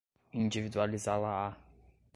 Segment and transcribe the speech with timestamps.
[0.41, 1.47] individualizá-la-á